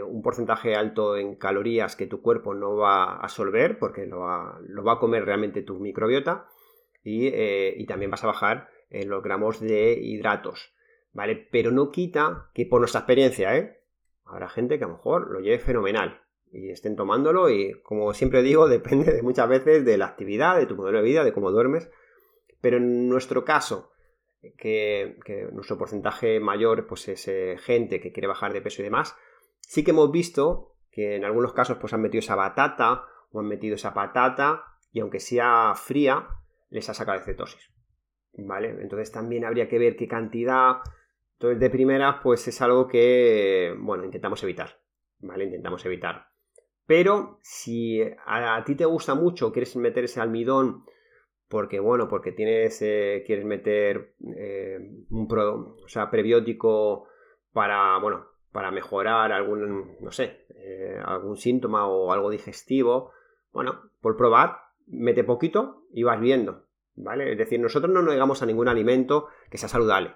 [0.02, 4.92] un porcentaje alto en calorías que tu cuerpo no va a absorber porque lo va,
[4.92, 6.46] a comer realmente tu microbiota
[7.04, 10.72] eh, y, también vas a bajar en los gramos de hidratos,
[11.12, 11.48] ¿vale?
[11.50, 13.80] Pero no quita que por nuestra experiencia, ¿eh?
[14.24, 18.42] Habrá gente que a lo mejor lo lleve fenomenal y estén tomándolo y como siempre
[18.42, 21.50] digo, depende de muchas veces de la actividad, de tu modelo de vida, de cómo
[21.50, 21.90] duermes,
[22.60, 23.92] pero en nuestro caso,
[24.56, 25.16] que,
[25.52, 29.16] nuestro porcentaje mayor pues es eh, gente que quiere bajar de peso y demás,
[29.60, 33.46] sí que hemos visto que en algunos casos pues han metido esa batata o han
[33.46, 36.26] metido esa patata y aunque sea fría,
[36.70, 37.70] les ha sacado de cetosis.
[38.32, 38.70] ¿Vale?
[38.80, 40.76] Entonces también habría que ver qué cantidad.
[41.34, 44.80] Entonces, de primera, pues es algo que, bueno, intentamos evitar.
[45.18, 45.44] ¿Vale?
[45.44, 46.28] Intentamos evitar.
[46.86, 50.84] Pero si a, ti te gusta mucho, quieres meter ese almidón
[51.48, 54.78] porque, bueno, porque tienes, eh, quieres meter eh,
[55.10, 57.06] un o sea, prebiótico
[57.52, 63.12] para, bueno, para mejorar algún, no sé, eh, algún síntoma o algo digestivo,
[63.52, 67.32] bueno, por probar, mete poquito y vas viendo, ¿vale?
[67.32, 70.14] Es decir, nosotros no negamos a ningún alimento que sea saludable,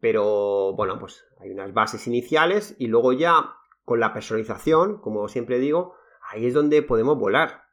[0.00, 3.59] pero bueno, pues hay unas bases iniciales y luego ya
[3.90, 5.96] con la personalización, como siempre digo,
[6.30, 7.64] ahí es donde podemos volar.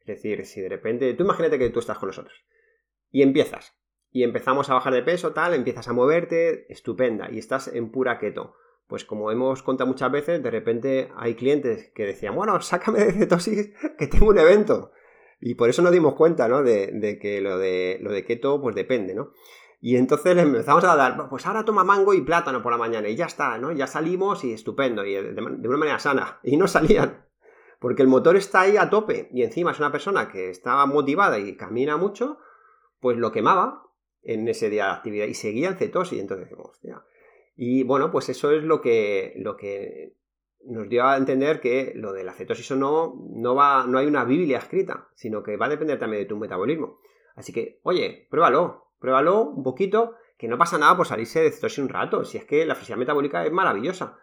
[0.00, 2.42] Es decir, si de repente, tú imagínate que tú estás con nosotros
[3.10, 3.78] y empiezas,
[4.10, 8.18] y empezamos a bajar de peso, tal, empiezas a moverte, estupenda, y estás en pura
[8.18, 8.54] keto
[8.86, 13.12] pues como hemos contado muchas veces, de repente hay clientes que decían, bueno, sácame de
[13.12, 14.92] cetosis que tengo un evento.
[15.38, 16.62] Y por eso nos dimos cuenta, ¿no?
[16.62, 19.32] De, que lo de, lo de keto, pues depende, ¿no?
[19.80, 23.08] Y entonces les empezamos a dar, pues ahora toma mango y plátano por la mañana
[23.08, 23.70] y ya está, ¿no?
[23.70, 26.40] Ya salimos y estupendo, y de, una manera sana.
[26.42, 27.24] Y no salían,
[27.78, 31.38] porque el motor está ahí a tope y encima es una persona que estaba motivada
[31.38, 32.38] y camina mucho,
[33.00, 33.84] pues lo quemaba
[34.22, 36.20] en ese día de actividad y seguía en cetosis.
[36.20, 37.04] Entonces hostia,
[37.54, 40.16] y bueno, pues eso es lo que, lo que
[40.64, 44.06] nos dio a entender que lo de la cetosis o no, no, va, no hay
[44.06, 46.98] una Biblia escrita, sino que va a depender también de tu metabolismo.
[47.36, 51.78] Así que, oye, pruébalo, pruébalo un poquito, que no pasa nada por salirse de cetosis
[51.78, 54.18] un rato, si es que la flexibilidad metabólica es maravillosa.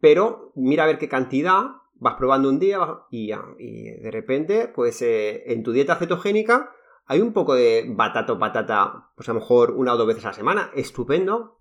[0.00, 2.78] Pero mira a ver qué cantidad vas probando un día
[3.10, 6.72] y, y de repente, pues eh, en tu dieta cetogénica
[7.06, 10.24] hay un poco de batata o patata, pues a lo mejor una o dos veces
[10.24, 11.58] a la semana, estupendo,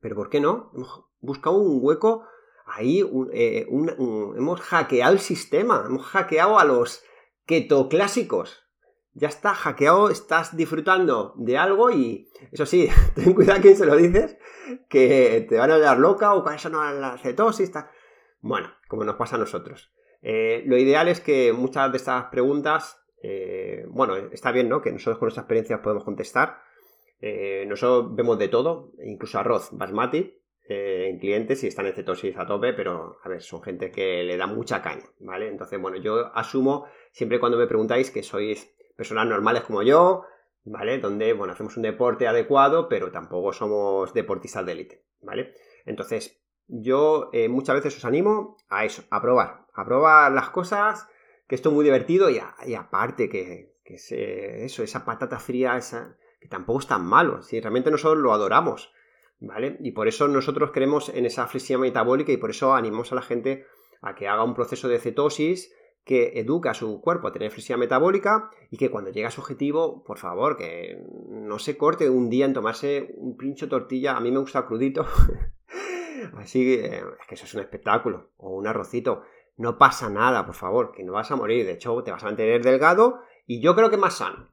[0.00, 0.70] pero ¿por qué no?
[0.74, 2.24] Hemos buscado un hueco
[2.66, 3.02] ahí,
[3.32, 7.02] eh, hemos hackeado el sistema, hemos hackeado a los
[7.46, 8.63] keto clásicos.
[9.16, 13.86] Ya está hackeado, estás disfrutando de algo y eso sí, ten cuidado a quien se
[13.86, 14.36] lo dices,
[14.88, 17.72] que te van a dar loca o para eso no la cetosis.
[18.40, 19.92] Bueno, como nos pasa a nosotros.
[20.26, 24.80] Eh, lo ideal es que muchas de estas preguntas, eh, bueno, está bien, ¿no?
[24.80, 26.58] Que nosotros con nuestra experiencia podemos contestar,
[27.20, 32.46] eh, nosotros vemos de todo, incluso arroz basmati en clientes y están en cetosis a
[32.46, 35.48] tope, pero a ver, son gente que le da mucha caña, ¿vale?
[35.48, 40.24] Entonces, bueno, yo asumo siempre cuando me preguntáis que sois personas normales como yo,
[40.64, 40.98] ¿vale?
[40.98, 45.54] Donde, bueno, hacemos un deporte adecuado, pero tampoco somos deportistas de élite, ¿vale?
[45.84, 51.06] Entonces, yo eh, muchas veces os animo a eso, a probar, a probar las cosas,
[51.46, 52.38] que esto es muy divertido y,
[52.74, 57.90] aparte que, que eso, esa patata fría, esa, que tampoco es tan malo, si realmente
[57.90, 58.92] nosotros lo adoramos,
[59.40, 59.76] ¿vale?
[59.80, 63.22] Y por eso nosotros creemos en esa flexibilidad metabólica y por eso animamos a la
[63.22, 63.66] gente
[64.00, 67.78] a que haga un proceso de cetosis que educa a su cuerpo a tener flexibilidad
[67.78, 72.28] metabólica y que cuando llega a su objetivo, por favor, que no se corte un
[72.28, 74.16] día en tomarse un pincho tortilla.
[74.16, 75.06] A mí me gusta crudito.
[76.36, 78.30] Así es que eso es un espectáculo.
[78.36, 79.22] O un arrocito.
[79.56, 81.64] No pasa nada, por favor, que no vas a morir.
[81.64, 84.50] De hecho, te vas a mantener delgado y yo creo que más sano.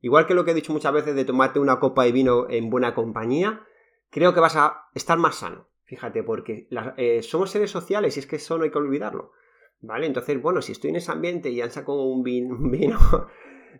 [0.00, 2.70] Igual que lo que he dicho muchas veces de tomarte una copa de vino en
[2.70, 3.66] buena compañía,
[4.10, 5.68] creo que vas a estar más sano.
[5.84, 9.32] Fíjate, porque eh, somos seres sociales y es que eso no hay que olvidarlo.
[9.80, 10.06] ¿Vale?
[10.06, 12.58] Entonces, bueno, si estoy en ese ambiente y han sacado un vino,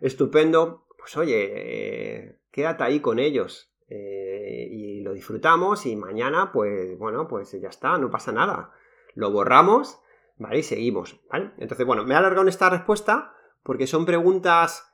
[0.01, 3.73] estupendo, pues oye, eh, quédate ahí con ellos.
[3.89, 8.71] Eh, y lo disfrutamos y mañana, pues bueno, pues ya está, no pasa nada.
[9.15, 9.99] Lo borramos,
[10.37, 10.59] ¿vale?
[10.59, 11.51] Y seguimos, ¿vale?
[11.57, 13.33] Entonces, bueno, me he alargado en esta respuesta
[13.63, 14.93] porque son preguntas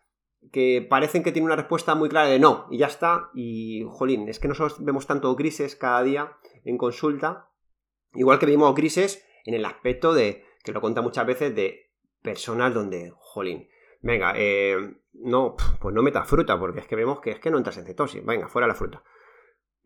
[0.52, 4.28] que parecen que tienen una respuesta muy clara de no, y ya está, y jolín,
[4.28, 7.50] es que nosotros vemos tanto crisis cada día en consulta,
[8.14, 12.74] igual que vimos crisis en el aspecto de, que lo cuenta muchas veces, de personas
[12.74, 13.68] donde, jolín,
[14.02, 14.78] venga, eh,
[15.14, 17.86] no, pues no metas fruta, porque es que vemos que es que no entras en
[17.86, 19.04] cetosis, venga, fuera la fruta.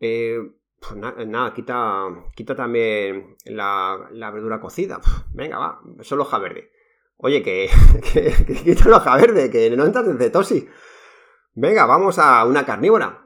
[0.00, 0.38] Eh,
[0.80, 5.00] pues nada, quita, quita también la, verdura cocida,
[5.34, 6.70] venga, va, solo hoja verde.
[7.16, 7.68] Oye, que,
[8.64, 10.66] quita la hoja verde, que no entras en cetosis.
[11.54, 13.24] Venga, vamos a una carnívora.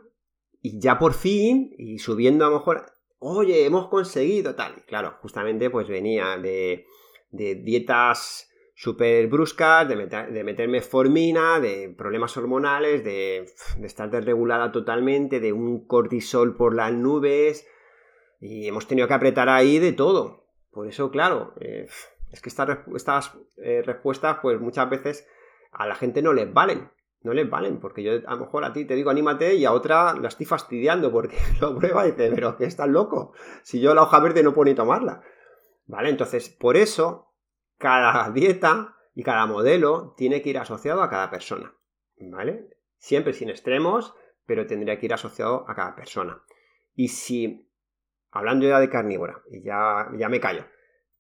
[0.63, 2.87] Y ya por fin, y subiendo a lo mejor
[3.23, 4.85] oye, hemos conseguido tal.
[4.87, 6.87] claro, justamente pues venía de,
[7.33, 13.47] dietas súper bruscas, de, de, meterme formina, de problemas hormonales, de,
[13.83, 17.67] estar desregulada totalmente, de un cortisol por las nubes,
[18.41, 20.47] y hemos tenido que apretar ahí de todo.
[20.71, 21.87] Por eso, claro, eh,
[22.33, 25.29] es que estas, estas eh, respuestas pues muchas veces
[25.71, 26.91] a la gente no les valen
[27.23, 29.73] no les valen, porque yo a lo mejor a ti te digo anímate y a
[29.73, 33.95] otra la estoy fastidiando porque lo prueba y dice, pero que estás loco, si yo
[33.95, 35.23] la hoja verde no puedo ni tomarla.
[35.93, 36.09] ¿Vale?
[36.09, 37.35] Entonces, por eso,
[37.77, 41.75] cada dieta y cada modelo tiene que ir asociado a cada persona.
[42.19, 42.79] ¿Vale?
[42.97, 44.15] Siempre sin extremos,
[44.47, 46.43] pero tendría que ir asociado a cada persona.
[46.95, 47.69] Y si,
[48.31, 50.65] hablando ya de carnívora, y ya, ya me callo,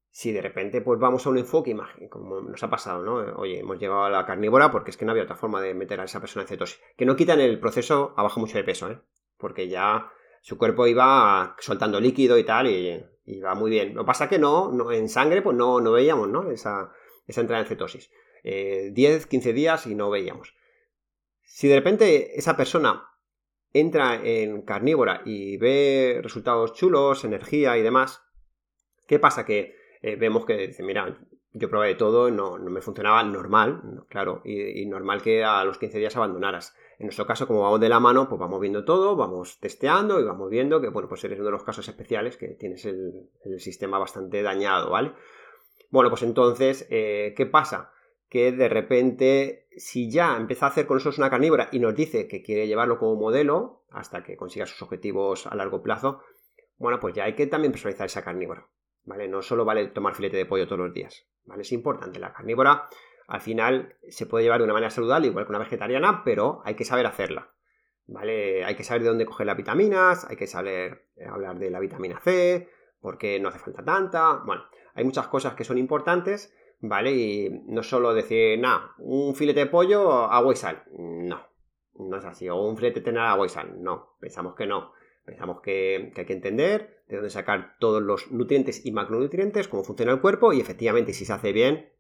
[0.09, 3.17] si de repente pues vamos a un enfoque imagen, como nos ha pasado, ¿no?
[3.37, 6.01] Oye, hemos llegado a la carnívora porque es que no había otra forma de meter
[6.01, 6.81] a esa persona en cetosis.
[6.97, 9.03] Que no quitan el proceso abajo mucho de peso, ¿eh?
[9.37, 13.95] Porque ya su cuerpo iba soltando líquido y tal, y, iba muy bien.
[13.95, 16.51] Lo que pasa que no, no, en sangre pues no, no veíamos, ¿no?
[16.51, 16.93] Esa,
[17.27, 18.11] esa entrada en cetosis.
[18.43, 20.55] 10, eh, 15 días y no veíamos.
[21.43, 23.09] Si de repente esa persona
[23.73, 28.23] entra en carnívora y ve resultados chulos, energía y demás,
[29.07, 29.47] ¿qué pasa?
[29.47, 31.19] Que eh, vemos que dice, mira,
[31.53, 35.79] yo probé de todo, no, no me funcionaba normal, claro, y, normal que a los
[35.79, 36.75] 15 días abandonaras.
[36.99, 40.25] En nuestro caso, como vamos de la mano, pues vamos viendo todo, vamos testeando y
[40.25, 43.99] vamos viendo que, bueno, pues eres uno de los casos especiales que tienes el, sistema
[43.99, 45.13] bastante dañado, ¿vale?
[45.91, 47.93] Bueno, pues entonces, eh, ¿qué pasa?
[48.29, 52.29] Que de repente, si ya empieza a hacer con nosotros una carnívora y nos dice
[52.29, 56.21] que quiere llevarlo como modelo hasta que consiga sus objetivos a largo plazo,
[56.79, 58.69] bueno, pues ya hay que también personalizar esa carnívora.
[59.05, 59.29] ¿vale?
[59.29, 61.63] No solo vale tomar filete de pollo todos los días, ¿vale?
[61.63, 62.19] Es importante.
[62.19, 62.89] La carnívora,
[63.27, 66.75] al final, se puede llevar de una manera saludable, igual que una vegetariana, pero hay
[66.75, 67.53] que saber hacerla,
[68.07, 68.65] ¿vale?
[68.65, 71.81] Hay que saber de dónde coger las vitaminas, hay que saber eh, hablar de la
[71.81, 72.69] vitamina C,
[73.01, 74.63] porque no hace falta tanta, bueno,
[74.95, 77.13] hay muchas cosas que son importantes, ¿vale?
[77.13, 81.47] Y no solo decir, nada, un filete de pollo, agua y sal, no,
[81.95, 84.93] no es así, o un filete de tener agua y sal, no, pensamos que no.
[85.25, 90.13] Pensamos que, hay que entender de dónde sacar todos los nutrientes y macronutrientes, cómo funciona
[90.13, 91.92] el cuerpo y efectivamente si se hace bien,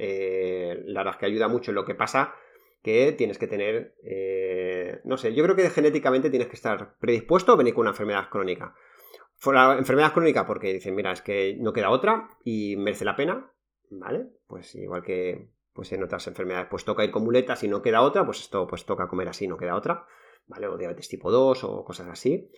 [0.00, 2.34] eh, la verdad es que ayuda mucho en lo que pasa
[2.82, 7.52] que tienes que tener, eh, no sé, yo creo que genéticamente tienes que estar predispuesto
[7.52, 8.74] a venir con una enfermedad crónica.
[9.78, 13.52] Enfermedad crónica porque dicen, mira, es que no queda otra y merece la pena,
[13.90, 14.28] ¿vale?
[14.46, 18.02] Pues igual que pues en otras enfermedades, pues toca ir con muletas y no queda
[18.02, 20.06] otra, pues esto pues toca comer así, no queda otra.
[20.50, 20.66] ¿vale?
[20.66, 22.50] O diabetes tipo 2 o cosas así.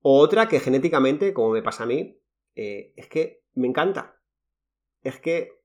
[0.00, 2.20] otra que genéticamente, como me pasa a mí,
[2.54, 4.20] eh, es que me encanta.
[5.02, 5.60] Es que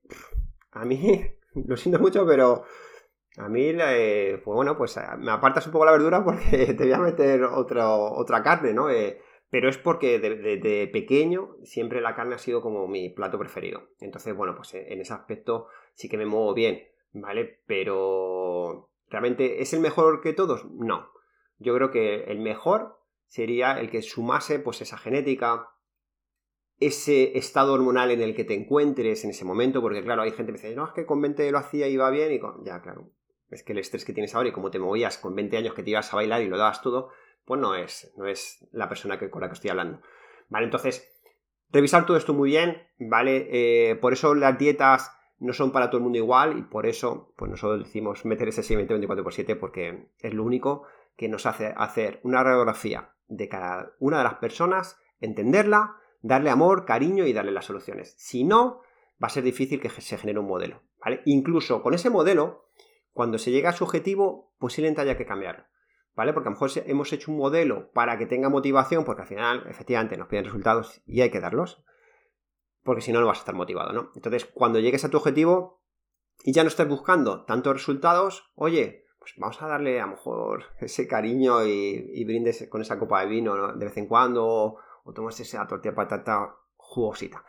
[0.74, 2.64] a mí, lo siento mucho, pero
[3.36, 6.92] a mí, eh, pues bueno, pues me apartas un poco la verdura porque te voy
[6.92, 8.90] a meter otra carne, ¿no?
[8.90, 9.20] Eh,
[9.50, 13.88] pero es porque desde pequeño siempre la carne ha sido como mi plato preferido.
[14.00, 17.60] Entonces, bueno, pues en ese aspecto sí que me muevo bien, ¿vale?
[17.66, 20.64] Pero, ¿realmente es el mejor que todos?
[20.72, 21.12] No.
[21.58, 22.98] Yo creo que el mejor
[23.28, 25.68] sería el que sumase pues esa genética,
[26.80, 30.52] ese estado hormonal en el que te encuentres en ese momento, porque claro, hay gente
[30.52, 32.64] que me dice, no, es que con 20 lo hacía y iba bien, y con...
[32.64, 33.10] ya, claro,
[33.50, 35.82] es que el estrés que tienes ahora y como te movías con 20 años que
[35.82, 37.10] te ibas a bailar y lo dabas todo,
[37.44, 40.00] pues no es, no es la persona con la que estoy hablando.
[40.48, 41.08] Vale, entonces,
[41.70, 43.48] revisar todo esto muy bien, ¿vale?
[43.50, 47.34] Eh, por eso las dietas no son para todo el mundo igual y por eso
[47.36, 50.84] pues nosotros decimos meter ese seguimiento 24x7 porque es lo único
[51.16, 56.86] que nos hace hacer una radiografía de cada una de las personas, entenderla, darle amor,
[56.86, 58.14] cariño y darle las soluciones.
[58.16, 58.80] Si no,
[59.22, 60.82] va a ser difícil que se genere un modelo.
[61.26, 62.70] Incluso con ese modelo,
[63.12, 65.66] cuando se llega a su objetivo, posiblemente haya que cambiarlo.
[66.14, 66.32] ¿Vale?
[66.32, 69.66] Porque a lo mejor hemos hecho un modelo para que tenga motivación, porque al final,
[69.68, 71.84] efectivamente, nos piden resultados y hay que darlos.
[72.82, 74.10] Porque si no, no vas a estar motivado, ¿no?
[74.14, 75.82] Entonces, cuando llegues a tu objetivo
[76.42, 80.64] y ya no estés buscando tantos resultados, oye, pues vamos a darle a lo mejor
[80.80, 85.38] ese cariño y, brindes con esa copa de vino de vez en cuando, o, tomas
[85.40, 87.44] esa tortilla patata jugosita.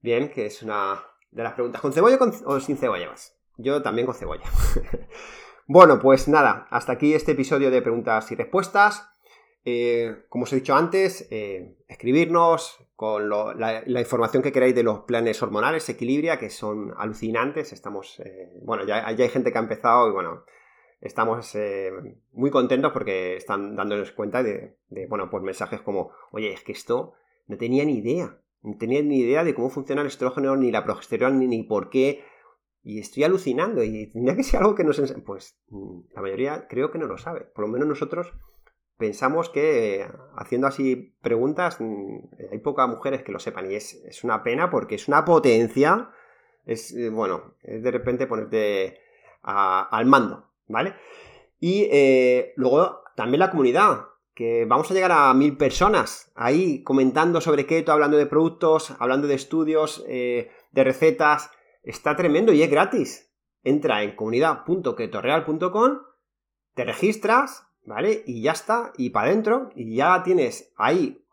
[0.00, 1.80] Bien, que es una de las preguntas.
[1.80, 3.36] ¿Con cebolla o sin cebolla más?
[3.56, 4.44] Yo también con cebolla.
[5.66, 9.08] bueno, pues nada, hasta aquí este episodio de preguntas y respuestas.
[9.64, 15.00] Eh, como os he dicho antes, eh, escribirnos con la, información que queráis de los
[15.00, 17.72] planes hormonales, Equilibria, que son alucinantes.
[17.72, 20.44] Estamos, eh, bueno, ya, hay gente que ha empezado y bueno,
[21.00, 21.56] estamos
[22.32, 24.76] muy contentos porque están dándonos cuenta de,
[25.08, 27.14] bueno, pues mensajes como, oye, es que esto
[27.46, 28.38] no tenía ni idea.
[28.62, 32.24] No tenía ni idea de cómo funciona el estrógeno, ni la progesterona, ni, por qué.
[32.82, 33.82] Y estoy alucinando.
[33.82, 35.00] Y tendría que ser algo que nos.
[35.24, 37.42] Pues mm, la mayoría creo que no lo sabe.
[37.42, 38.32] Por lo menos nosotros
[38.96, 42.18] pensamos que eh, haciendo así preguntas mm,
[42.50, 43.70] hay pocas mujeres que lo sepan.
[43.70, 46.10] Y es, una pena porque es una potencia.
[46.64, 48.98] Es, eh, bueno, es de repente ponerte
[49.42, 50.94] al mando, ¿vale?
[51.58, 57.40] Y eh, luego también la comunidad que vamos a llegar a mil personas ahí comentando
[57.40, 61.50] sobre keto, hablando de productos, hablando de estudios, eh, de recetas.
[61.82, 63.32] Está tremendo y es gratis.
[63.64, 65.98] Entra en comunidad.ketoreal.com,
[66.74, 68.22] te registras, ¿vale?
[68.26, 71.24] Y ya está, y para adentro, y ya tienes ahí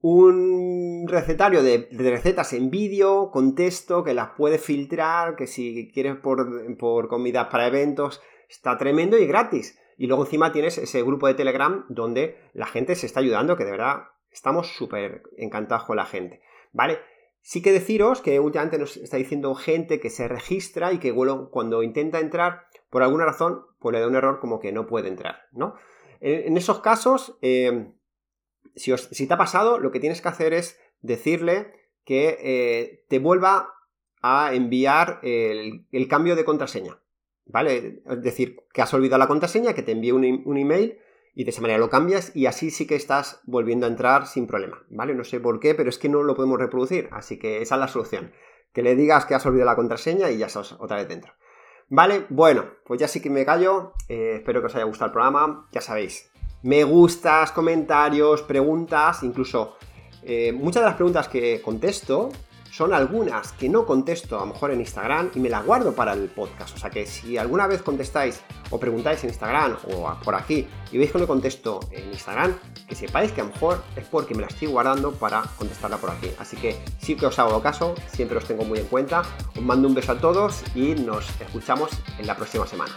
[0.00, 6.16] un recetario de, recetas en vídeo, con texto, que las puedes filtrar, que si quieres
[6.16, 8.20] por, por comidas para eventos,
[8.52, 9.78] está tremendo y gratis.
[9.96, 13.64] Y luego encima tienes ese grupo de Telegram donde la gente se está ayudando, que
[13.64, 16.42] de verdad estamos súper encantados con la gente.
[16.72, 16.98] ¿Vale?
[17.40, 21.14] Sí que deciros que últimamente nos está diciendo gente que se registra y que
[21.50, 25.08] cuando intenta entrar, por alguna razón, pues le da un error como que no puede
[25.08, 25.74] entrar, ¿no?
[26.20, 27.90] En, esos casos, eh,
[28.76, 31.72] si, te ha pasado, lo que tienes que hacer es decirle
[32.04, 33.74] que eh, te vuelva
[34.20, 37.01] a enviar el cambio de contraseña.
[37.46, 38.02] ¿Vale?
[38.08, 40.98] Es decir, que has olvidado la contraseña, que te envíe un, email
[41.34, 44.46] y de esa manera lo cambias y así sí que estás volviendo a entrar sin
[44.46, 45.14] problema, ¿vale?
[45.14, 47.80] No sé por qué, pero es que no lo podemos reproducir, así que esa es
[47.80, 48.32] la solución.
[48.72, 51.34] Que le digas que has olvidado la contraseña y ya estás otra vez dentro.
[51.88, 53.92] Vale, bueno, pues ya sí que me callo.
[54.08, 55.68] Eh, espero que os haya gustado el programa.
[55.72, 56.30] Ya sabéis,
[56.62, 59.76] me gustas, comentarios, preguntas, incluso
[60.22, 62.30] eh, muchas de las preguntas que contesto
[62.72, 66.14] son algunas que no contesto a lo mejor en Instagram y me las guardo para
[66.14, 66.74] el podcast.
[66.74, 70.96] O sea que si alguna vez contestáis o preguntáis en Instagram o por aquí y
[70.96, 72.58] veis que no contesto en Instagram,
[72.88, 76.10] que sepáis que a lo mejor es porque me la estoy guardando para contestarla por
[76.10, 76.30] aquí.
[76.38, 79.22] Así que sí que os hago caso, siempre os tengo muy en cuenta.
[79.54, 82.92] Os mando un beso a todos y nos escuchamos en la próxima semana.